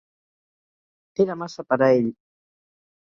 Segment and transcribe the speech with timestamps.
[1.25, 2.11] Era massa per a ell.